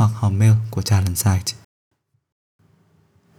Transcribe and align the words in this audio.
hoặc 0.00 0.10
hòm 0.14 0.38
mail 0.38 0.52
của 0.70 0.82
Talent 0.82 1.16
Site. 1.16 1.52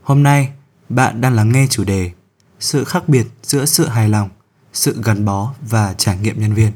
Hôm 0.01 0.23
nay, 0.23 0.53
bạn 0.89 1.21
đang 1.21 1.35
lắng 1.35 1.51
nghe 1.51 1.67
chủ 1.69 1.83
đề 1.83 2.11
Sự 2.59 2.83
khác 2.83 3.09
biệt 3.09 3.27
giữa 3.43 3.65
sự 3.65 3.87
hài 3.87 4.09
lòng, 4.09 4.29
sự 4.73 5.01
gắn 5.03 5.25
bó 5.25 5.53
và 5.61 5.93
trải 5.93 6.17
nghiệm 6.17 6.39
nhân 6.39 6.53
viên. 6.53 6.71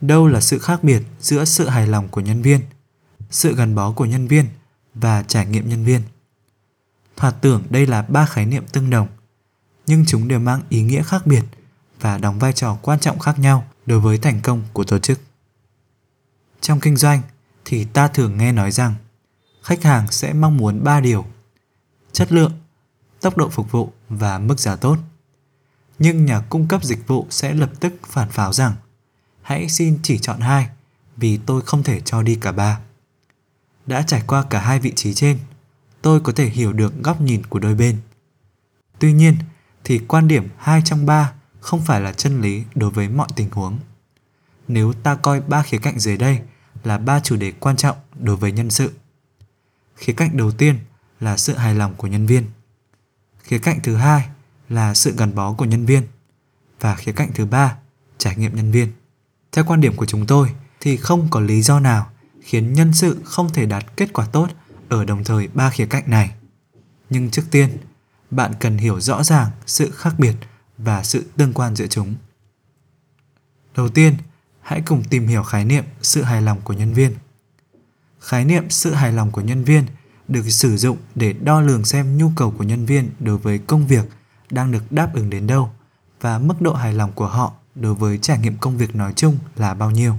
Đâu 0.00 0.26
là 0.26 0.40
sự 0.40 0.58
khác 0.58 0.84
biệt 0.84 1.02
giữa 1.20 1.44
sự 1.44 1.68
hài 1.68 1.86
lòng 1.86 2.08
của 2.08 2.20
nhân 2.20 2.42
viên, 2.42 2.60
sự 3.30 3.56
gắn 3.56 3.74
bó 3.74 3.92
của 3.92 4.04
nhân 4.04 4.26
viên 4.26 4.46
và 4.94 5.22
trải 5.22 5.46
nghiệm 5.46 5.68
nhân 5.68 5.84
viên? 5.84 6.02
Thoạt 7.16 7.34
tưởng 7.40 7.62
đây 7.70 7.86
là 7.86 8.02
ba 8.02 8.26
khái 8.26 8.46
niệm 8.46 8.64
tương 8.72 8.90
đồng, 8.90 9.08
nhưng 9.86 10.04
chúng 10.06 10.28
đều 10.28 10.38
mang 10.38 10.62
ý 10.68 10.82
nghĩa 10.82 11.02
khác 11.02 11.26
biệt 11.26 11.44
và 12.00 12.18
đóng 12.18 12.38
vai 12.38 12.52
trò 12.52 12.78
quan 12.82 13.00
trọng 13.00 13.18
khác 13.18 13.38
nhau 13.38 13.66
đối 13.86 14.00
với 14.00 14.18
thành 14.18 14.40
công 14.42 14.62
của 14.72 14.84
tổ 14.84 14.98
chức. 14.98 15.20
Trong 16.60 16.80
kinh 16.80 16.96
doanh, 16.96 17.22
thì 17.68 17.84
ta 17.84 18.08
thường 18.08 18.38
nghe 18.38 18.52
nói 18.52 18.70
rằng 18.70 18.94
khách 19.62 19.82
hàng 19.82 20.12
sẽ 20.12 20.32
mong 20.32 20.56
muốn 20.56 20.84
ba 20.84 21.00
điều: 21.00 21.26
chất 22.12 22.32
lượng, 22.32 22.52
tốc 23.20 23.36
độ 23.36 23.48
phục 23.48 23.70
vụ 23.70 23.92
và 24.08 24.38
mức 24.38 24.60
giá 24.60 24.76
tốt. 24.76 24.98
Nhưng 25.98 26.24
nhà 26.24 26.40
cung 26.40 26.68
cấp 26.68 26.84
dịch 26.84 27.06
vụ 27.06 27.26
sẽ 27.30 27.54
lập 27.54 27.70
tức 27.80 27.92
phản 28.06 28.28
pháo 28.30 28.52
rằng 28.52 28.72
hãy 29.42 29.68
xin 29.68 29.98
chỉ 30.02 30.18
chọn 30.18 30.40
hai 30.40 30.68
vì 31.16 31.36
tôi 31.36 31.62
không 31.62 31.82
thể 31.82 32.00
cho 32.00 32.22
đi 32.22 32.34
cả 32.34 32.52
ba. 32.52 32.80
Đã 33.86 34.02
trải 34.02 34.22
qua 34.26 34.44
cả 34.50 34.60
hai 34.60 34.78
vị 34.78 34.92
trí 34.96 35.14
trên, 35.14 35.38
tôi 36.02 36.20
có 36.20 36.32
thể 36.32 36.46
hiểu 36.46 36.72
được 36.72 37.02
góc 37.02 37.20
nhìn 37.20 37.46
của 37.46 37.58
đôi 37.58 37.74
bên. 37.74 38.00
Tuy 38.98 39.12
nhiên, 39.12 39.36
thì 39.84 39.98
quan 39.98 40.28
điểm 40.28 40.48
hai 40.58 40.82
trong 40.84 41.06
ba 41.06 41.32
không 41.60 41.84
phải 41.84 42.00
là 42.00 42.12
chân 42.12 42.40
lý 42.40 42.64
đối 42.74 42.90
với 42.90 43.08
mọi 43.08 43.28
tình 43.36 43.50
huống. 43.50 43.78
Nếu 44.68 44.92
ta 44.92 45.14
coi 45.14 45.40
ba 45.40 45.62
khía 45.62 45.78
cạnh 45.78 45.98
dưới 45.98 46.16
đây 46.16 46.40
là 46.86 46.98
ba 46.98 47.20
chủ 47.20 47.36
đề 47.36 47.52
quan 47.60 47.76
trọng 47.76 47.96
đối 48.20 48.36
với 48.36 48.52
nhân 48.52 48.70
sự. 48.70 48.92
Khía 49.96 50.12
cạnh 50.12 50.36
đầu 50.36 50.50
tiên 50.50 50.78
là 51.20 51.36
sự 51.36 51.56
hài 51.56 51.74
lòng 51.74 51.94
của 51.96 52.06
nhân 52.06 52.26
viên. 52.26 52.46
Khía 53.42 53.58
cạnh 53.58 53.80
thứ 53.82 53.96
hai 53.96 54.28
là 54.68 54.94
sự 54.94 55.14
gắn 55.16 55.34
bó 55.34 55.52
của 55.52 55.64
nhân 55.64 55.86
viên 55.86 56.02
và 56.80 56.94
khía 56.94 57.12
cạnh 57.12 57.30
thứ 57.34 57.46
ba, 57.46 57.76
trải 58.18 58.36
nghiệm 58.36 58.56
nhân 58.56 58.70
viên. 58.70 58.92
Theo 59.52 59.64
quan 59.64 59.80
điểm 59.80 59.96
của 59.96 60.06
chúng 60.06 60.26
tôi 60.26 60.54
thì 60.80 60.96
không 60.96 61.28
có 61.30 61.40
lý 61.40 61.62
do 61.62 61.80
nào 61.80 62.10
khiến 62.40 62.72
nhân 62.72 62.94
sự 62.94 63.20
không 63.24 63.52
thể 63.52 63.66
đạt 63.66 63.96
kết 63.96 64.12
quả 64.12 64.26
tốt 64.32 64.48
ở 64.88 65.04
đồng 65.04 65.24
thời 65.24 65.48
ba 65.54 65.70
khía 65.70 65.86
cạnh 65.86 66.04
này. 66.06 66.34
Nhưng 67.10 67.30
trước 67.30 67.44
tiên, 67.50 67.78
bạn 68.30 68.52
cần 68.60 68.78
hiểu 68.78 69.00
rõ 69.00 69.22
ràng 69.22 69.50
sự 69.66 69.90
khác 69.90 70.14
biệt 70.18 70.34
và 70.78 71.02
sự 71.02 71.24
tương 71.36 71.52
quan 71.52 71.76
giữa 71.76 71.86
chúng. 71.86 72.14
Đầu 73.76 73.88
tiên, 73.88 74.14
hãy 74.66 74.82
cùng 74.86 75.04
tìm 75.04 75.26
hiểu 75.26 75.42
khái 75.42 75.64
niệm 75.64 75.84
sự 76.02 76.22
hài 76.22 76.42
lòng 76.42 76.60
của 76.64 76.72
nhân 76.72 76.92
viên. 76.92 77.14
Khái 78.20 78.44
niệm 78.44 78.70
sự 78.70 78.94
hài 78.94 79.12
lòng 79.12 79.30
của 79.30 79.40
nhân 79.40 79.64
viên 79.64 79.86
được 80.28 80.50
sử 80.50 80.76
dụng 80.76 80.96
để 81.14 81.32
đo 81.32 81.60
lường 81.60 81.84
xem 81.84 82.18
nhu 82.18 82.30
cầu 82.36 82.54
của 82.58 82.64
nhân 82.64 82.86
viên 82.86 83.10
đối 83.20 83.38
với 83.38 83.58
công 83.58 83.86
việc 83.86 84.04
đang 84.50 84.72
được 84.72 84.92
đáp 84.92 85.14
ứng 85.14 85.30
đến 85.30 85.46
đâu 85.46 85.70
và 86.20 86.38
mức 86.38 86.60
độ 86.60 86.72
hài 86.74 86.94
lòng 86.94 87.12
của 87.12 87.26
họ 87.26 87.52
đối 87.74 87.94
với 87.94 88.18
trải 88.18 88.38
nghiệm 88.38 88.56
công 88.56 88.76
việc 88.76 88.96
nói 88.96 89.12
chung 89.16 89.38
là 89.56 89.74
bao 89.74 89.90
nhiêu. 89.90 90.14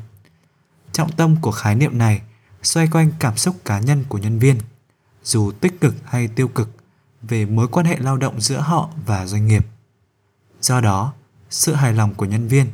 Trọng 0.92 1.12
tâm 1.12 1.36
của 1.42 1.52
khái 1.52 1.76
niệm 1.76 1.98
này 1.98 2.22
xoay 2.64 2.88
quanh 2.88 3.12
cảm 3.20 3.38
xúc 3.38 3.56
cá 3.66 3.80
nhân 3.80 4.04
của 4.10 4.18
nhân 4.18 4.40
viên, 4.40 4.58
dù 5.24 5.52
tích 5.52 5.82
cực 5.82 5.96
hay 6.06 6.28
tiêu 6.28 6.48
cực, 6.48 6.70
về 7.22 7.46
mối 7.46 7.68
quan 7.68 7.86
hệ 7.86 7.98
lao 7.98 8.18
động 8.18 8.42
giữa 8.42 8.60
họ 8.60 8.90
và 9.06 9.26
doanh 9.26 9.48
nghiệp. 9.48 9.66
Do 10.62 10.82
đó, 10.82 11.14
sự 11.50 11.74
hài 11.74 11.94
lòng 11.94 12.14
của 12.14 12.26
nhân 12.26 12.48
viên 12.48 12.68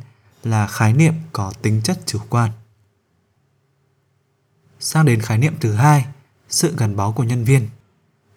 là 0.46 0.66
khái 0.66 0.92
niệm 0.92 1.14
có 1.32 1.52
tính 1.62 1.80
chất 1.84 1.98
chủ 2.06 2.18
quan. 2.28 2.50
Sang 4.80 5.06
đến 5.06 5.20
khái 5.20 5.38
niệm 5.38 5.54
thứ 5.60 5.72
hai, 5.72 6.06
sự 6.48 6.74
gắn 6.78 6.96
bó 6.96 7.10
của 7.10 7.24
nhân 7.24 7.44
viên. 7.44 7.68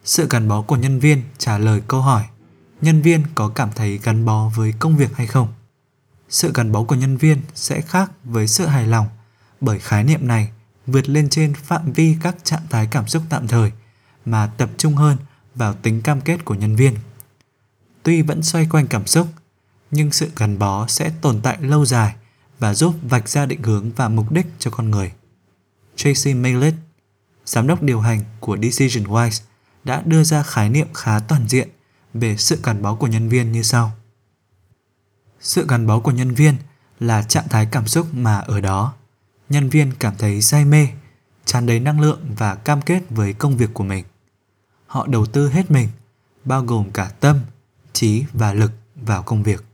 Sự 0.04 0.28
gắn 0.30 0.48
bó 0.48 0.62
của 0.62 0.76
nhân 0.76 1.00
viên 1.00 1.24
trả 1.38 1.58
lời 1.58 1.82
câu 1.88 2.02
hỏi 2.02 2.26
nhân 2.82 3.02
viên 3.02 3.24
có 3.36 3.50
cảm 3.50 3.70
thấy 3.76 4.00
gắn 4.04 4.26
bó 4.26 4.52
với 4.56 4.74
công 4.80 4.98
việc 4.98 5.16
hay 5.16 5.28
không. 5.28 5.54
Sự 6.30 6.52
gắn 6.54 6.72
bó 6.72 6.84
của 6.84 6.96
nhân 6.96 7.18
viên 7.18 7.42
sẽ 7.56 7.82
khác 7.82 8.12
với 8.24 8.48
sự 8.48 8.66
hài 8.66 8.88
lòng 8.88 9.08
bởi 9.62 9.80
khái 9.80 10.04
niệm 10.04 10.28
này 10.28 10.52
vượt 10.88 11.10
lên 11.10 11.30
trên 11.30 11.54
phạm 11.54 11.92
vi 11.94 12.16
các 12.22 12.36
trạng 12.44 12.68
thái 12.70 12.88
cảm 12.92 13.08
xúc 13.08 13.24
tạm 13.30 13.48
thời 13.48 13.72
mà 14.26 14.48
tập 14.48 14.70
trung 14.78 14.96
hơn 14.96 15.18
vào 15.56 15.74
tính 15.74 16.02
cam 16.02 16.22
kết 16.22 16.46
của 16.46 16.56
nhân 16.56 16.76
viên. 16.76 16.96
Tuy 18.04 18.22
vẫn 18.22 18.44
xoay 18.44 18.66
quanh 18.66 18.88
cảm 18.88 19.08
xúc, 19.08 19.28
nhưng 19.92 20.12
sự 20.12 20.32
gắn 20.36 20.60
bó 20.60 20.88
sẽ 20.88 21.12
tồn 21.22 21.42
tại 21.42 21.58
lâu 21.62 21.86
dài 21.86 22.16
và 22.60 22.74
giúp 22.74 22.96
vạch 23.02 23.30
ra 23.30 23.46
định 23.46 23.64
hướng 23.64 23.92
và 23.92 24.10
mục 24.10 24.32
đích 24.32 24.46
cho 24.60 24.72
con 24.72 24.92
người. 24.92 25.12
Tracy 25.96 26.34
Maylett, 26.34 26.78
giám 27.46 27.68
đốc 27.68 27.84
điều 27.84 28.00
hành 28.00 28.24
của 28.40 28.56
Decisionwise, 28.56 29.42
đã 29.84 30.02
đưa 30.06 30.24
ra 30.24 30.44
khái 30.44 30.70
niệm 30.70 30.88
khá 30.94 31.20
toàn 31.20 31.48
diện 31.48 31.70
về 32.14 32.38
sự 32.38 32.60
gắn 32.64 32.82
bó 32.82 32.96
của 32.96 33.08
nhân 33.08 33.30
viên 33.30 33.52
như 33.52 33.64
sau. 33.64 33.92
Sự 35.40 35.66
gắn 35.68 35.88
bó 35.88 36.00
của 36.00 36.12
nhân 36.12 36.34
viên 36.34 36.56
là 37.00 37.24
trạng 37.24 37.50
thái 37.50 37.68
cảm 37.72 37.88
xúc 37.88 38.08
mà 38.14 38.38
ở 38.38 38.62
đó 38.62 38.94
nhân 39.50 39.70
viên 39.70 39.92
cảm 40.00 40.14
thấy 40.18 40.42
say 40.42 40.66
mê, 40.66 40.88
tràn 41.46 41.66
đầy 41.66 41.80
năng 41.80 42.00
lượng 42.00 42.20
và 42.38 42.56
cam 42.56 42.82
kết 42.82 43.04
với 43.10 43.34
công 43.34 43.58
việc 43.58 43.70
của 43.74 43.84
mình. 43.84 44.06
Họ 44.88 45.08
đầu 45.08 45.26
tư 45.26 45.50
hết 45.50 45.72
mình, 45.72 45.90
bao 46.46 46.64
gồm 46.64 46.92
cả 46.92 47.12
tâm, 47.20 47.40
trí 47.94 48.24
và 48.34 48.54
lực 48.54 48.72
vào 48.96 49.24
công 49.24 49.44
việc. 49.44 49.67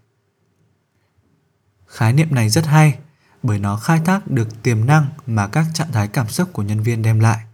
Khái 1.93 2.13
niệm 2.13 2.35
này 2.35 2.49
rất 2.49 2.65
hay 2.65 2.97
bởi 3.43 3.59
nó 3.59 3.77
khai 3.77 4.01
thác 4.05 4.27
được 4.27 4.63
tiềm 4.63 4.85
năng 4.85 5.05
mà 5.27 5.47
các 5.47 5.65
trạng 5.73 5.91
thái 5.91 6.07
cảm 6.07 6.29
xúc 6.29 6.49
của 6.53 6.63
nhân 6.63 6.83
viên 6.83 7.01
đem 7.01 7.19
lại, 7.19 7.45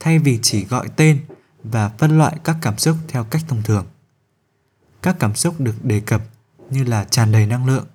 thay 0.00 0.18
vì 0.18 0.38
chỉ 0.42 0.64
gọi 0.64 0.88
tên 0.96 1.24
và 1.64 1.88
phân 1.88 2.18
loại 2.18 2.36
các 2.44 2.56
cảm 2.62 2.78
xúc 2.78 2.96
theo 3.08 3.24
cách 3.24 3.42
thông 3.48 3.62
thường. 3.62 3.86
Các 5.02 5.16
cảm 5.18 5.34
xúc 5.34 5.60
được 5.60 5.84
đề 5.84 6.00
cập 6.00 6.22
như 6.70 6.84
là 6.84 7.04
tràn 7.04 7.32
đầy 7.32 7.46
năng 7.46 7.66
lượng, 7.66 7.86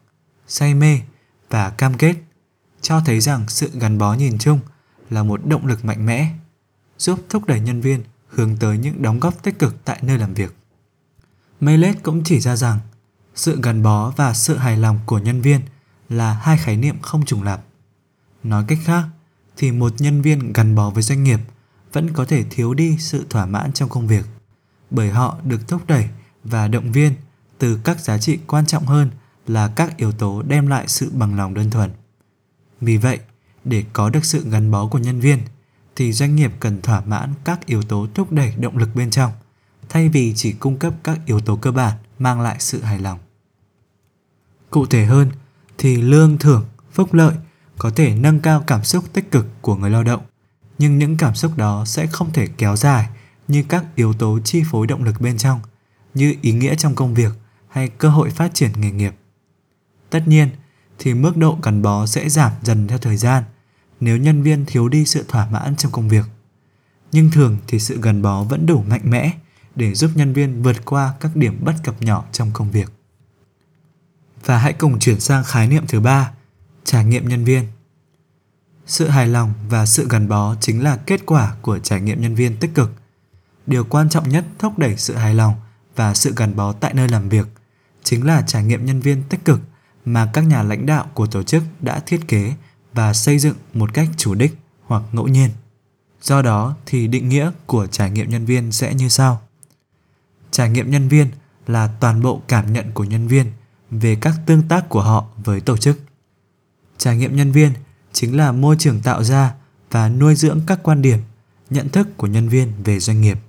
say 0.48 0.74
mê 0.74 1.00
và 1.50 1.70
cam 1.70 1.98
kết 1.98 2.16
cho 2.82 3.02
thấy 3.06 3.20
rằng 3.20 3.46
sự 3.48 3.72
gắn 3.74 3.98
bó 3.98 4.14
nhìn 4.14 4.38
chung 4.38 4.60
là 5.10 5.24
một 5.24 5.46
động 5.46 5.66
lực 5.66 5.86
mạnh 5.86 6.06
mẽ, 6.06 6.32
giúp 6.98 7.20
thúc 7.30 7.46
đẩy 7.46 7.60
nhân 7.60 7.82
viên 7.82 8.04
hướng 8.28 8.58
tới 8.58 8.78
những 8.78 9.02
đóng 9.02 9.20
góp 9.20 9.44
tích 9.44 9.60
cực 9.60 9.86
tại 9.86 10.00
nơi 10.02 10.18
làm 10.18 10.34
việc. 10.34 10.56
Maylet 11.60 12.04
cũng 12.04 12.24
chỉ 12.24 12.40
ra 12.40 12.56
rằng 12.56 12.80
sự 13.40 13.60
gắn 13.64 13.84
bó 13.84 14.12
và 14.16 14.34
sự 14.34 14.58
hài 14.58 14.78
lòng 14.78 15.00
của 15.06 15.20
nhân 15.20 15.42
viên 15.42 15.62
là 16.10 16.34
hai 16.34 16.58
khái 16.58 16.78
niệm 16.78 16.96
không 17.02 17.26
trùng 17.26 17.44
lặp. 17.44 17.64
Nói 18.44 18.64
cách 18.68 18.78
khác, 18.84 19.04
thì 19.58 19.72
một 19.72 19.94
nhân 20.00 20.22
viên 20.22 20.54
gắn 20.54 20.76
bó 20.76 20.90
với 20.90 21.04
doanh 21.04 21.24
nghiệp 21.24 21.40
vẫn 21.94 22.14
có 22.14 22.26
thể 22.26 22.44
thiếu 22.50 22.74
đi 22.74 22.98
sự 23.00 23.26
thỏa 23.30 23.46
mãn 23.46 23.74
trong 23.74 23.90
công 23.90 24.08
việc, 24.08 24.26
bởi 24.90 25.10
họ 25.10 25.38
được 25.44 25.68
thúc 25.68 25.82
đẩy 25.88 26.06
và 26.44 26.68
động 26.68 26.92
viên 26.92 27.14
từ 27.58 27.80
các 27.84 28.00
giá 28.00 28.18
trị 28.18 28.40
quan 28.48 28.66
trọng 28.66 28.86
hơn 28.86 29.12
là 29.48 29.68
các 29.68 29.98
yếu 29.98 30.12
tố 30.12 30.42
đem 30.42 30.68
lại 30.68 30.88
sự 30.88 31.12
bằng 31.14 31.36
lòng 31.36 31.54
đơn 31.54 31.70
thuần. 31.70 31.92
Vì 32.82 32.98
vậy, 32.98 33.20
để 33.64 33.86
có 33.94 34.10
được 34.10 34.26
sự 34.26 34.50
gắn 34.50 34.72
bó 34.72 34.88
của 34.88 35.00
nhân 35.00 35.20
viên 35.20 35.40
thì 35.96 36.14
doanh 36.14 36.36
nghiệp 36.36 36.52
cần 36.60 36.82
thỏa 36.82 37.02
mãn 37.02 37.34
các 37.44 37.66
yếu 37.66 37.82
tố 37.82 38.08
thúc 38.14 38.32
đẩy 38.32 38.54
động 38.58 38.78
lực 38.78 38.96
bên 38.96 39.10
trong 39.10 39.32
thay 39.90 40.10
vì 40.10 40.34
chỉ 40.36 40.52
cung 40.52 40.78
cấp 40.78 40.94
các 41.04 41.20
yếu 41.26 41.40
tố 41.40 41.56
cơ 41.56 41.72
bản 41.72 41.98
mang 42.20 42.42
lại 42.42 42.56
sự 42.60 42.82
hài 42.82 43.00
lòng. 43.00 43.20
Cụ 44.70 44.86
thể 44.86 45.06
hơn 45.06 45.32
thì 45.78 46.02
lương 46.02 46.38
thưởng, 46.38 46.66
phúc 46.92 47.14
lợi 47.14 47.34
có 47.78 47.90
thể 47.90 48.16
nâng 48.16 48.40
cao 48.40 48.64
cảm 48.68 48.84
xúc 48.84 49.04
tích 49.14 49.32
cực 49.32 49.48
của 49.62 49.76
người 49.76 49.90
lao 49.90 50.04
động, 50.04 50.22
nhưng 50.78 50.98
những 50.98 51.18
cảm 51.18 51.36
xúc 51.36 51.58
đó 51.58 51.86
sẽ 51.86 52.08
không 52.08 52.34
thể 52.34 52.48
kéo 52.58 52.76
dài 52.76 53.10
như 53.48 53.64
các 53.70 53.86
yếu 53.96 54.14
tố 54.14 54.40
chi 54.44 54.64
phối 54.72 54.88
động 54.88 55.04
lực 55.04 55.22
bên 55.22 55.38
trong, 55.38 55.60
như 56.14 56.36
ý 56.42 56.52
nghĩa 56.52 56.76
trong 56.76 56.96
công 56.96 57.14
việc 57.14 57.34
hay 57.68 57.88
cơ 57.88 58.10
hội 58.10 58.30
phát 58.30 58.54
triển 58.54 58.72
nghề 58.78 58.92
nghiệp. 58.92 59.14
Tất 60.10 60.28
nhiên, 60.28 60.50
thì 61.00 61.14
mức 61.14 61.38
độ 61.38 61.58
gắn 61.64 61.82
bó 61.82 62.06
sẽ 62.06 62.30
giảm 62.30 62.52
dần 62.62 62.88
theo 62.88 62.98
thời 62.98 63.18
gian 63.18 63.44
nếu 64.00 64.18
nhân 64.18 64.44
viên 64.44 64.66
thiếu 64.66 64.90
đi 64.90 65.06
sự 65.06 65.26
thỏa 65.28 65.50
mãn 65.50 65.76
trong 65.76 65.92
công 65.92 66.10
việc. 66.10 66.26
Nhưng 67.12 67.32
thường 67.32 67.58
thì 67.68 67.80
sự 67.80 68.02
gắn 68.02 68.22
bó 68.22 68.44
vẫn 68.44 68.66
đủ 68.66 68.84
mạnh 68.90 69.02
mẽ 69.04 69.32
để 69.76 69.94
giúp 69.94 70.12
nhân 70.16 70.34
viên 70.34 70.64
vượt 70.64 70.86
qua 70.86 71.14
các 71.20 71.36
điểm 71.36 71.58
bất 71.62 71.74
cập 71.84 72.02
nhỏ 72.02 72.26
trong 72.32 72.52
công 72.54 72.72
việc. 72.72 72.99
Và 74.46 74.58
hãy 74.58 74.74
cùng 74.74 75.00
chuyển 75.00 75.20
sang 75.20 75.44
khái 75.44 75.68
niệm 75.68 75.88
thứ 75.88 76.00
ba, 76.00 76.32
trải 76.84 77.06
nghiệm 77.06 77.30
nhân 77.30 77.46
viên. 77.46 77.68
Sự 78.86 79.08
hài 79.08 79.28
lòng 79.28 79.54
và 79.70 79.86
sự 79.86 80.08
gắn 80.10 80.28
bó 80.28 80.56
chính 80.62 80.84
là 80.84 80.98
kết 80.98 81.26
quả 81.26 81.56
của 81.62 81.80
trải 81.80 82.02
nghiệm 82.02 82.22
nhân 82.22 82.36
viên 82.36 82.58
tích 82.58 82.72
cực. 82.76 82.92
Điều 83.68 83.84
quan 83.84 84.10
trọng 84.10 84.30
nhất 84.30 84.46
thúc 84.60 84.80
đẩy 84.80 84.98
sự 84.98 85.16
hài 85.16 85.34
lòng 85.34 85.54
và 85.96 86.14
sự 86.14 86.34
gắn 86.36 86.56
bó 86.56 86.74
tại 86.74 86.94
nơi 86.94 87.10
làm 87.10 87.30
việc 87.30 87.48
chính 88.04 88.26
là 88.26 88.42
trải 88.48 88.64
nghiệm 88.64 88.86
nhân 88.86 89.00
viên 89.00 89.24
tích 89.24 89.46
cực 89.46 89.62
mà 90.06 90.30
các 90.34 90.42
nhà 90.42 90.64
lãnh 90.64 90.86
đạo 90.86 91.06
của 91.14 91.28
tổ 91.28 91.44
chức 91.44 91.64
đã 91.82 92.00
thiết 92.00 92.28
kế 92.28 92.54
và 92.94 93.14
xây 93.14 93.40
dựng 93.40 93.56
một 93.74 93.94
cách 93.94 94.08
chủ 94.18 94.36
đích 94.36 94.58
hoặc 94.86 95.04
ngẫu 95.12 95.28
nhiên. 95.28 95.50
Do 96.22 96.42
đó 96.42 96.76
thì 96.86 97.08
định 97.08 97.30
nghĩa 97.30 97.52
của 97.66 97.88
trải 97.88 98.12
nghiệm 98.12 98.30
nhân 98.30 98.46
viên 98.46 98.72
sẽ 98.72 98.94
như 98.94 99.10
sau. 99.10 99.42
Trải 100.52 100.70
nghiệm 100.70 100.92
nhân 100.92 101.08
viên 101.08 101.28
là 101.68 101.90
toàn 102.00 102.22
bộ 102.22 102.42
cảm 102.48 102.74
nhận 102.74 102.92
của 102.94 103.04
nhân 103.04 103.28
viên 103.28 103.52
về 103.92 104.16
các 104.16 104.36
tương 104.46 104.68
tác 104.68 104.90
của 104.90 105.02
họ 105.02 105.26
với 105.38 105.62
tổ 105.62 105.78
chức. 105.78 106.00
Trải 106.98 107.18
nghiệm 107.18 107.36
nhân 107.36 107.52
viên 107.52 107.72
chính 108.12 108.38
là 108.38 108.52
môi 108.52 108.76
trường 108.80 109.02
tạo 109.02 109.24
ra 109.24 109.54
và 109.92 110.10
nuôi 110.10 110.36
dưỡng 110.36 110.62
các 110.68 110.80
quan 110.84 111.02
điểm, 111.02 111.20
nhận 111.70 111.90
thức 111.90 112.18
của 112.18 112.28
nhân 112.28 112.50
viên 112.50 112.72
về 112.84 113.00
doanh 113.00 113.22
nghiệp. 113.22 113.40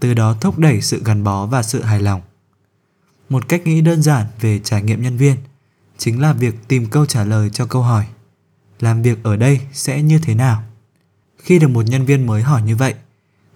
Từ 0.00 0.14
đó 0.14 0.36
thúc 0.40 0.58
đẩy 0.58 0.80
sự 0.80 1.02
gắn 1.04 1.24
bó 1.24 1.46
và 1.46 1.62
sự 1.62 1.82
hài 1.82 2.00
lòng. 2.00 2.20
Một 3.28 3.48
cách 3.48 3.66
nghĩ 3.66 3.80
đơn 3.80 4.02
giản 4.02 4.26
về 4.40 4.58
trải 4.58 4.82
nghiệm 4.82 5.02
nhân 5.02 5.16
viên 5.16 5.36
chính 5.98 6.20
là 6.20 6.32
việc 6.32 6.54
tìm 6.68 6.86
câu 6.86 7.06
trả 7.06 7.24
lời 7.24 7.50
cho 7.52 7.66
câu 7.66 7.82
hỏi 7.82 8.06
làm 8.80 9.02
việc 9.02 9.22
ở 9.22 9.36
đây 9.36 9.60
sẽ 9.72 10.02
như 10.02 10.18
thế 10.18 10.34
nào? 10.34 10.62
Khi 11.38 11.58
được 11.58 11.68
một 11.68 11.82
nhân 11.82 12.04
viên 12.04 12.26
mới 12.26 12.42
hỏi 12.42 12.62
như 12.62 12.76
vậy 12.76 12.94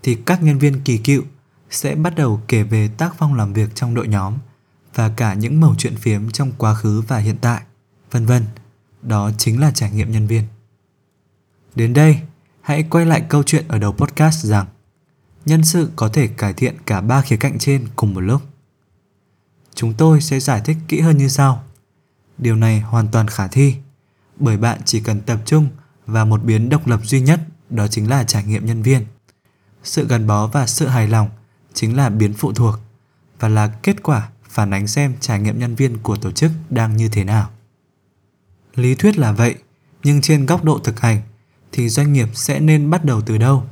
thì 0.03 0.15
các 0.15 0.43
nhân 0.43 0.59
viên 0.59 0.81
kỳ 0.81 0.99
cựu 0.99 1.23
sẽ 1.71 1.95
bắt 1.95 2.15
đầu 2.17 2.41
kể 2.49 2.63
về 2.63 2.89
tác 2.89 3.15
phong 3.19 3.35
làm 3.35 3.53
việc 3.53 3.75
trong 3.75 3.95
đội 3.95 4.09
nhóm 4.09 4.35
và 4.95 5.09
cả 5.09 5.35
những 5.35 5.61
mẩu 5.61 5.75
chuyện 5.79 5.97
phiếm 5.97 6.31
trong 6.31 6.53
quá 6.59 6.75
khứ 6.75 7.01
và 7.01 7.19
hiện 7.19 7.37
tại, 7.41 7.63
vân 8.11 8.27
vân. 8.27 8.45
Đó 9.03 9.31
chính 9.39 9.61
là 9.61 9.71
trải 9.71 9.91
nghiệm 9.91 10.13
nhân 10.13 10.27
viên. 10.27 10.45
Đến 11.75 11.93
đây, 11.93 12.21
hãy 12.61 12.83
quay 12.83 13.07
lại 13.07 13.27
câu 13.29 13.43
chuyện 13.43 13.69
ở 13.69 13.79
đầu 13.79 13.93
podcast 13.93 14.45
rằng 14.45 14.67
nhân 15.47 15.65
sự 15.65 15.91
có 15.97 16.09
thể 16.09 16.27
cải 16.27 16.53
thiện 16.53 16.77
cả 16.87 17.01
ba 17.01 17.23
khía 17.23 17.37
cạnh 17.37 17.59
trên 17.59 17.89
cùng 17.97 18.15
một 18.15 18.21
lúc. 18.21 18.43
Chúng 19.75 19.95
tôi 19.95 20.21
sẽ 20.21 20.41
giải 20.41 20.61
thích 20.65 20.77
kỹ 20.89 21.01
hơn 21.01 21.19
như 21.19 21.29
sau. 21.29 21.65
Điều 22.39 22.57
này 22.57 22.81
hoàn 22.81 23.09
toàn 23.09 23.29
khả 23.29 23.47
thi, 23.47 23.75
bởi 24.37 24.57
bạn 24.57 24.81
chỉ 24.85 25.01
cần 25.01 25.21
tập 25.21 25.39
trung 25.47 25.69
vào 26.07 26.27
một 26.27 26.45
biến 26.45 26.69
độc 26.69 26.87
lập 26.87 27.01
duy 27.05 27.21
nhất, 27.21 27.41
đó 27.71 27.87
chính 27.89 28.11
là 28.11 28.25
trải 28.25 28.45
nghiệm 28.45 28.67
nhân 28.67 28.83
viên. 28.83 29.07
Sự 29.83 30.09
gắn 30.09 30.27
bó 30.27 30.47
và 30.47 30.67
sự 30.67 30.87
hài 30.87 31.09
lòng 31.09 31.31
chính 31.75 31.97
là 31.97 32.11
biến 32.11 32.35
phụ 32.35 32.53
thuộc 32.53 32.79
và 33.41 33.49
là 33.49 33.67
kết 33.83 34.03
quả 34.03 34.29
phản 34.53 34.71
ánh 34.71 34.87
xem 34.87 35.15
trải 35.21 35.41
nghiệm 35.41 35.59
nhân 35.59 35.75
viên 35.75 35.99
của 35.99 36.17
tổ 36.17 36.31
chức 36.31 36.53
đang 36.71 36.97
như 36.97 37.09
thế 37.09 37.25
nào. 37.25 37.51
Lý 38.75 38.95
thuyết 38.95 39.19
là 39.19 39.33
vậy, 39.33 39.55
nhưng 40.05 40.21
trên 40.21 40.47
góc 40.47 40.65
độ 40.65 40.79
thực 40.79 41.01
hành 41.01 41.23
thì 41.73 41.89
doanh 41.89 42.13
nghiệp 42.13 42.29
sẽ 42.35 42.61
nên 42.61 42.91
bắt 42.91 43.05
đầu 43.05 43.21
từ 43.21 43.39
đâu? 43.39 43.65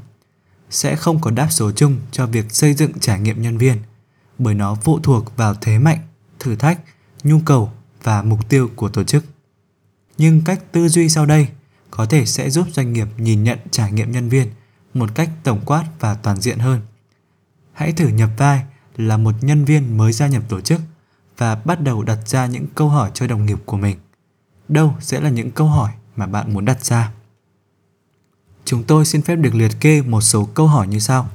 Sẽ 0.70 0.96
không 0.96 1.20
có 1.20 1.30
đáp 1.30 1.48
số 1.50 1.72
chung 1.72 2.00
cho 2.12 2.26
việc 2.26 2.52
xây 2.52 2.74
dựng 2.74 2.98
trải 3.00 3.20
nghiệm 3.20 3.42
nhân 3.42 3.58
viên, 3.58 3.76
bởi 4.38 4.54
nó 4.54 4.74
phụ 4.74 5.00
thuộc 5.02 5.36
vào 5.36 5.54
thế 5.54 5.78
mạnh, 5.78 5.98
thử 6.38 6.56
thách, 6.56 6.80
nhu 7.22 7.40
cầu 7.44 7.72
và 8.02 8.22
mục 8.22 8.48
tiêu 8.48 8.70
của 8.76 8.88
tổ 8.88 9.04
chức. 9.04 9.24
Nhưng 10.18 10.42
cách 10.44 10.72
tư 10.72 10.88
duy 10.88 11.08
sau 11.08 11.26
đây 11.26 11.48
có 11.90 12.06
thể 12.06 12.26
sẽ 12.26 12.50
giúp 12.50 12.66
doanh 12.72 12.92
nghiệp 12.92 13.08
nhìn 13.16 13.42
nhận 13.42 13.58
trải 13.70 13.92
nghiệm 13.92 14.12
nhân 14.12 14.28
viên 14.28 14.50
một 14.94 15.10
cách 15.14 15.30
tổng 15.42 15.60
quát 15.64 15.84
và 16.00 16.14
toàn 16.14 16.40
diện 16.40 16.58
hơn. 16.58 16.80
Hãy 17.72 17.92
thử 17.92 18.08
nhập 18.08 18.30
vai 18.36 18.64
là 18.96 19.16
một 19.16 19.34
nhân 19.40 19.64
viên 19.64 19.96
mới 19.96 20.12
gia 20.12 20.26
nhập 20.26 20.42
tổ 20.48 20.60
chức 20.60 20.80
và 21.38 21.54
bắt 21.54 21.80
đầu 21.80 22.02
đặt 22.02 22.28
ra 22.28 22.46
những 22.46 22.66
câu 22.74 22.88
hỏi 22.88 23.10
cho 23.14 23.26
đồng 23.26 23.46
nghiệp 23.46 23.58
của 23.64 23.76
mình. 23.76 23.98
Đâu 24.68 24.94
sẽ 25.00 25.20
là 25.20 25.30
những 25.30 25.50
câu 25.50 25.66
hỏi 25.66 25.92
mà 26.16 26.26
bạn 26.26 26.54
muốn 26.54 26.64
đặt 26.64 26.84
ra? 26.84 27.12
Chúng 28.64 28.84
tôi 28.84 29.04
xin 29.04 29.22
phép 29.22 29.36
được 29.36 29.54
liệt 29.54 29.72
kê 29.80 30.02
một 30.02 30.20
số 30.20 30.48
câu 30.54 30.66
hỏi 30.66 30.88
như 30.88 30.98
sau. 30.98 31.30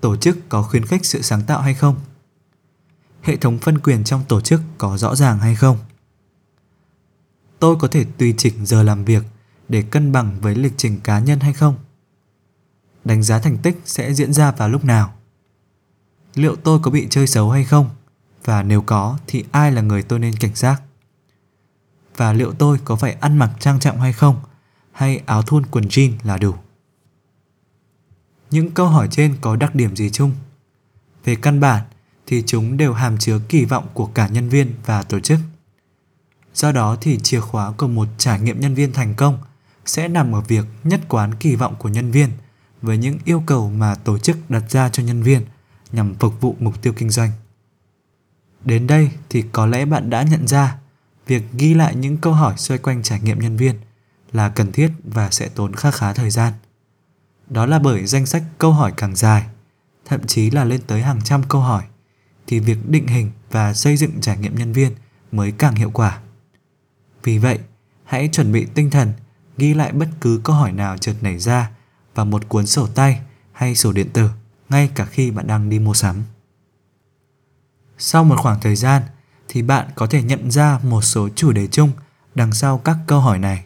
Tổ 0.00 0.16
chức 0.16 0.48
có 0.48 0.62
khuyến 0.62 0.86
khích 0.86 1.06
sự 1.06 1.22
sáng 1.22 1.42
tạo 1.42 1.60
hay 1.60 1.74
không? 1.74 1.96
Hệ 3.22 3.36
thống 3.36 3.58
phân 3.58 3.78
quyền 3.78 4.04
trong 4.04 4.24
tổ 4.28 4.40
chức 4.40 4.60
có 4.78 4.98
rõ 4.98 5.16
ràng 5.16 5.38
hay 5.38 5.54
không? 5.54 5.78
Tôi 7.58 7.76
có 7.76 7.88
thể 7.88 8.04
tùy 8.18 8.34
chỉnh 8.38 8.66
giờ 8.66 8.82
làm 8.82 9.04
việc 9.04 9.22
để 9.68 9.82
cân 9.82 10.12
bằng 10.12 10.40
với 10.40 10.54
lịch 10.54 10.72
trình 10.76 11.00
cá 11.04 11.18
nhân 11.18 11.40
hay 11.40 11.52
không? 11.52 11.76
Đánh 13.04 13.22
giá 13.22 13.38
thành 13.38 13.58
tích 13.58 13.80
sẽ 13.84 14.14
diễn 14.14 14.32
ra 14.32 14.52
vào 14.52 14.68
lúc 14.68 14.84
nào? 14.84 15.17
Liệu 16.38 16.56
tôi 16.56 16.78
có 16.82 16.90
bị 16.90 17.06
chơi 17.10 17.26
xấu 17.26 17.50
hay 17.50 17.64
không? 17.64 17.90
Và 18.44 18.62
nếu 18.62 18.82
có, 18.82 19.18
thì 19.26 19.44
ai 19.50 19.72
là 19.72 19.82
người 19.82 20.02
tôi 20.02 20.18
nên 20.18 20.34
cảnh 20.34 20.54
giác? 20.54 20.82
Và 22.16 22.32
liệu 22.32 22.52
tôi 22.52 22.78
có 22.84 22.96
phải 22.96 23.16
ăn 23.20 23.38
mặc 23.38 23.50
trang 23.60 23.80
trọng 23.80 24.00
hay 24.00 24.12
không? 24.12 24.40
Hay 24.92 25.20
áo 25.26 25.42
thun 25.42 25.66
quần 25.66 25.84
jean 25.84 26.12
là 26.22 26.38
đủ? 26.38 26.54
Những 28.50 28.70
câu 28.70 28.86
hỏi 28.86 29.08
trên 29.10 29.36
có 29.40 29.56
đặc 29.56 29.74
điểm 29.74 29.96
gì 29.96 30.10
chung? 30.10 30.32
Về 31.24 31.34
căn 31.34 31.60
bản 31.60 31.82
thì 32.26 32.42
chúng 32.46 32.76
đều 32.76 32.92
hàm 32.92 33.18
chứa 33.18 33.40
kỳ 33.48 33.64
vọng 33.64 33.86
của 33.94 34.06
cả 34.06 34.28
nhân 34.28 34.48
viên 34.48 34.74
và 34.86 35.02
tổ 35.02 35.20
chức. 35.20 35.38
Do 36.54 36.72
đó 36.72 36.96
thì 37.00 37.18
chìa 37.22 37.40
khóa 37.40 37.72
của 37.72 37.88
một 37.88 38.08
trải 38.18 38.40
nghiệm 38.40 38.60
nhân 38.60 38.74
viên 38.74 38.92
thành 38.92 39.14
công 39.14 39.38
sẽ 39.86 40.08
nằm 40.08 40.34
ở 40.34 40.40
việc 40.40 40.64
nhất 40.84 41.00
quán 41.08 41.34
kỳ 41.34 41.56
vọng 41.56 41.74
của 41.78 41.88
nhân 41.88 42.10
viên 42.10 42.30
với 42.82 42.98
những 42.98 43.18
yêu 43.24 43.42
cầu 43.46 43.70
mà 43.70 43.94
tổ 43.94 44.18
chức 44.18 44.36
đặt 44.48 44.62
ra 44.70 44.88
cho 44.88 45.02
nhân 45.02 45.22
viên– 45.22 45.42
nhằm 45.92 46.14
phục 46.14 46.40
vụ 46.40 46.56
mục 46.60 46.82
tiêu 46.82 46.92
kinh 46.96 47.10
doanh. 47.10 47.30
Đến 48.64 48.86
đây 48.86 49.10
thì 49.28 49.44
có 49.52 49.66
lẽ 49.66 49.84
bạn 49.84 50.10
đã 50.10 50.22
nhận 50.22 50.48
ra 50.48 50.78
việc 51.26 51.42
ghi 51.52 51.74
lại 51.74 51.94
những 51.94 52.16
câu 52.16 52.32
hỏi 52.32 52.54
xoay 52.56 52.78
quanh 52.78 53.02
trải 53.02 53.20
nghiệm 53.20 53.38
nhân 53.38 53.56
viên 53.56 53.74
là 54.32 54.48
cần 54.48 54.72
thiết 54.72 54.90
và 55.04 55.30
sẽ 55.30 55.48
tốn 55.48 55.74
khá 55.74 55.90
khá 55.90 56.12
thời 56.12 56.30
gian. 56.30 56.52
Đó 57.50 57.66
là 57.66 57.78
bởi 57.78 58.06
danh 58.06 58.26
sách 58.26 58.42
câu 58.58 58.72
hỏi 58.72 58.92
càng 58.96 59.16
dài, 59.16 59.46
thậm 60.04 60.26
chí 60.26 60.50
là 60.50 60.64
lên 60.64 60.80
tới 60.86 61.02
hàng 61.02 61.20
trăm 61.24 61.42
câu 61.48 61.60
hỏi, 61.60 61.84
thì 62.46 62.60
việc 62.60 62.78
định 62.88 63.06
hình 63.06 63.30
và 63.50 63.74
xây 63.74 63.96
dựng 63.96 64.20
trải 64.20 64.38
nghiệm 64.38 64.54
nhân 64.54 64.72
viên 64.72 64.92
mới 65.32 65.52
càng 65.52 65.74
hiệu 65.74 65.90
quả. 65.90 66.18
Vì 67.22 67.38
vậy, 67.38 67.58
hãy 68.04 68.28
chuẩn 68.32 68.52
bị 68.52 68.66
tinh 68.74 68.90
thần 68.90 69.12
ghi 69.56 69.74
lại 69.74 69.92
bất 69.92 70.08
cứ 70.20 70.40
câu 70.44 70.56
hỏi 70.56 70.72
nào 70.72 70.98
chợt 70.98 71.14
nảy 71.20 71.38
ra 71.38 71.70
vào 72.14 72.26
một 72.26 72.48
cuốn 72.48 72.66
sổ 72.66 72.86
tay 72.86 73.20
hay 73.52 73.74
sổ 73.74 73.92
điện 73.92 74.08
tử 74.12 74.30
ngay 74.68 74.90
cả 74.94 75.04
khi 75.04 75.30
bạn 75.30 75.46
đang 75.46 75.68
đi 75.70 75.78
mua 75.78 75.94
sắm. 75.94 76.22
Sau 77.98 78.24
một 78.24 78.36
khoảng 78.38 78.60
thời 78.60 78.76
gian 78.76 79.02
thì 79.48 79.62
bạn 79.62 79.88
có 79.94 80.06
thể 80.06 80.22
nhận 80.22 80.50
ra 80.50 80.80
một 80.82 81.02
số 81.02 81.28
chủ 81.28 81.52
đề 81.52 81.66
chung 81.66 81.90
đằng 82.34 82.52
sau 82.52 82.78
các 82.78 82.96
câu 83.06 83.20
hỏi 83.20 83.38
này. 83.38 83.64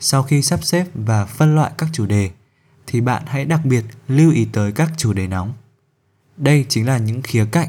Sau 0.00 0.22
khi 0.22 0.42
sắp 0.42 0.64
xếp 0.64 0.86
và 0.94 1.26
phân 1.26 1.54
loại 1.54 1.72
các 1.78 1.88
chủ 1.92 2.06
đề 2.06 2.30
thì 2.86 3.00
bạn 3.00 3.22
hãy 3.26 3.44
đặc 3.44 3.60
biệt 3.64 3.84
lưu 4.08 4.32
ý 4.32 4.48
tới 4.52 4.72
các 4.72 4.92
chủ 4.96 5.12
đề 5.12 5.26
nóng. 5.26 5.52
Đây 6.36 6.66
chính 6.68 6.86
là 6.86 6.98
những 6.98 7.22
khía 7.22 7.46
cạnh 7.52 7.68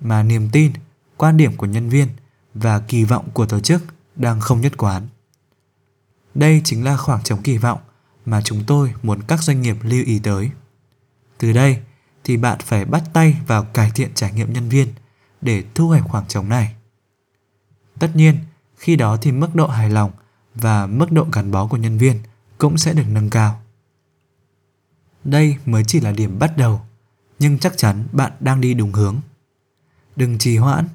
mà 0.00 0.22
niềm 0.22 0.48
tin, 0.52 0.72
quan 1.16 1.36
điểm 1.36 1.56
của 1.56 1.66
nhân 1.66 1.88
viên 1.88 2.08
và 2.54 2.80
kỳ 2.80 3.04
vọng 3.04 3.28
của 3.32 3.46
tổ 3.46 3.60
chức 3.60 3.82
đang 4.16 4.40
không 4.40 4.60
nhất 4.60 4.76
quán. 4.76 5.08
Đây 6.34 6.60
chính 6.64 6.84
là 6.84 6.96
khoảng 6.96 7.22
trống 7.22 7.42
kỳ 7.42 7.58
vọng 7.58 7.80
mà 8.26 8.42
chúng 8.42 8.64
tôi 8.66 8.94
muốn 9.02 9.22
các 9.22 9.42
doanh 9.42 9.62
nghiệp 9.62 9.76
lưu 9.82 10.04
ý 10.04 10.18
tới. 10.18 10.50
Từ 11.38 11.52
đây 11.52 11.78
thì 12.24 12.36
bạn 12.36 12.58
phải 12.58 12.84
bắt 12.84 13.02
tay 13.12 13.36
vào 13.46 13.64
cải 13.64 13.90
thiện 13.90 14.10
trải 14.14 14.32
nghiệm 14.32 14.52
nhân 14.52 14.68
viên 14.68 14.88
để 15.40 15.64
thu 15.74 15.90
hẹp 15.90 16.08
khoảng 16.08 16.26
trống 16.26 16.48
này. 16.48 16.74
Tất 17.98 18.16
nhiên, 18.16 18.38
khi 18.76 18.96
đó 18.96 19.16
thì 19.22 19.32
mức 19.32 19.54
độ 19.54 19.66
hài 19.66 19.90
lòng 19.90 20.10
và 20.54 20.86
mức 20.86 21.12
độ 21.12 21.26
gắn 21.32 21.50
bó 21.50 21.66
của 21.66 21.76
nhân 21.76 21.98
viên 21.98 22.20
cũng 22.58 22.78
sẽ 22.78 22.92
được 22.92 23.06
nâng 23.08 23.30
cao. 23.30 23.62
Đây 25.24 25.56
mới 25.66 25.84
chỉ 25.84 26.00
là 26.00 26.12
điểm 26.12 26.38
bắt 26.38 26.56
đầu, 26.56 26.80
nhưng 27.38 27.58
chắc 27.58 27.76
chắn 27.76 28.04
bạn 28.12 28.32
đang 28.40 28.60
đi 28.60 28.74
đúng 28.74 28.92
hướng. 28.92 29.16
Đừng 30.16 30.38
trì 30.38 30.56
hoãn, 30.56 30.88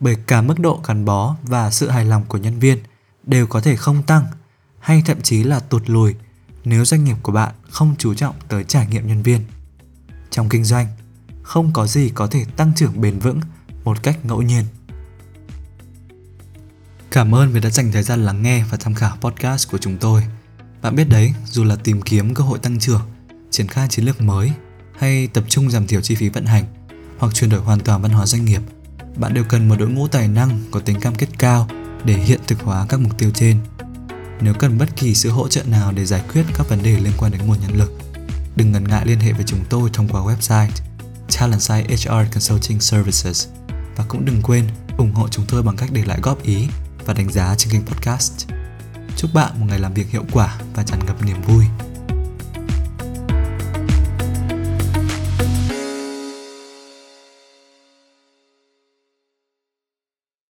bởi 0.00 0.16
cả 0.26 0.42
mức 0.42 0.58
độ 0.58 0.80
gắn 0.86 1.04
bó 1.04 1.36
và 1.42 1.70
sự 1.70 1.88
hài 1.88 2.04
lòng 2.04 2.24
của 2.28 2.38
nhân 2.38 2.58
viên 2.58 2.78
đều 3.22 3.46
có 3.46 3.60
thể 3.60 3.76
không 3.76 4.02
tăng 4.02 4.24
hay 4.78 5.02
thậm 5.06 5.20
chí 5.20 5.42
là 5.42 5.60
tụt 5.60 5.82
lùi 5.86 6.14
nếu 6.64 6.84
doanh 6.84 7.04
nghiệp 7.04 7.16
của 7.22 7.32
bạn 7.32 7.54
không 7.70 7.94
chú 7.98 8.14
trọng 8.14 8.34
tới 8.48 8.64
trải 8.64 8.86
nghiệm 8.86 9.06
nhân 9.06 9.22
viên 9.22 9.40
trong 10.36 10.48
kinh 10.48 10.64
doanh, 10.64 10.86
không 11.42 11.72
có 11.72 11.86
gì 11.86 12.10
có 12.14 12.26
thể 12.26 12.44
tăng 12.56 12.72
trưởng 12.76 13.00
bền 13.00 13.18
vững 13.18 13.40
một 13.84 14.02
cách 14.02 14.18
ngẫu 14.24 14.42
nhiên. 14.42 14.64
Cảm 17.10 17.34
ơn 17.34 17.52
vì 17.52 17.60
đã 17.60 17.70
dành 17.70 17.92
thời 17.92 18.02
gian 18.02 18.24
lắng 18.24 18.42
nghe 18.42 18.64
và 18.70 18.76
tham 18.80 18.94
khảo 18.94 19.16
podcast 19.20 19.70
của 19.70 19.78
chúng 19.78 19.96
tôi. 19.96 20.22
Bạn 20.82 20.94
biết 20.96 21.08
đấy, 21.08 21.34
dù 21.44 21.64
là 21.64 21.76
tìm 21.76 22.02
kiếm 22.02 22.34
cơ 22.34 22.44
hội 22.44 22.58
tăng 22.58 22.78
trưởng, 22.78 23.00
triển 23.50 23.68
khai 23.68 23.88
chiến 23.88 24.04
lược 24.04 24.20
mới, 24.20 24.52
hay 24.98 25.26
tập 25.26 25.44
trung 25.48 25.70
giảm 25.70 25.86
thiểu 25.86 26.00
chi 26.00 26.14
phí 26.14 26.28
vận 26.28 26.46
hành, 26.46 26.64
hoặc 27.18 27.34
chuyển 27.34 27.50
đổi 27.50 27.60
hoàn 27.60 27.80
toàn 27.80 28.02
văn 28.02 28.10
hóa 28.12 28.26
doanh 28.26 28.44
nghiệp, 28.44 28.62
bạn 29.16 29.34
đều 29.34 29.44
cần 29.44 29.68
một 29.68 29.76
đội 29.78 29.88
ngũ 29.88 30.08
tài 30.08 30.28
năng 30.28 30.60
có 30.70 30.80
tính 30.80 31.00
cam 31.00 31.14
kết 31.14 31.28
cao 31.38 31.68
để 32.04 32.14
hiện 32.14 32.40
thực 32.46 32.60
hóa 32.62 32.86
các 32.88 33.00
mục 33.00 33.18
tiêu 33.18 33.30
trên. 33.34 33.58
Nếu 34.40 34.54
cần 34.54 34.78
bất 34.78 34.96
kỳ 34.96 35.14
sự 35.14 35.30
hỗ 35.30 35.48
trợ 35.48 35.62
nào 35.64 35.92
để 35.92 36.04
giải 36.04 36.22
quyết 36.32 36.42
các 36.54 36.68
vấn 36.68 36.82
đề 36.82 37.00
liên 37.00 37.12
quan 37.16 37.32
đến 37.32 37.40
nguồn 37.46 37.60
nhân 37.60 37.76
lực 37.76 38.05
đừng 38.56 38.72
ngần 38.72 38.84
ngại 38.84 39.06
liên 39.06 39.20
hệ 39.20 39.32
với 39.32 39.44
chúng 39.46 39.64
tôi 39.70 39.90
thông 39.92 40.08
qua 40.08 40.20
website 40.20 40.68
Talentside 41.38 41.96
HR 41.96 42.32
Consulting 42.32 42.80
Services 42.80 43.48
và 43.96 44.04
cũng 44.08 44.24
đừng 44.24 44.42
quên 44.42 44.64
ủng 44.98 45.12
hộ 45.12 45.28
chúng 45.28 45.44
tôi 45.48 45.62
bằng 45.62 45.76
cách 45.76 45.90
để 45.92 46.04
lại 46.04 46.18
góp 46.22 46.42
ý 46.42 46.68
và 47.04 47.14
đánh 47.14 47.32
giá 47.32 47.54
trên 47.58 47.72
kênh 47.72 47.86
podcast. 47.86 48.46
Chúc 49.16 49.30
bạn 49.34 49.60
một 49.60 49.66
ngày 49.68 49.78
làm 49.78 49.94
việc 49.94 50.10
hiệu 50.10 50.24
quả 50.32 50.58
và 50.74 50.82
tràn 50.82 51.06
ngập 51.06 51.22
niềm 51.22 51.42
vui. 51.42 51.64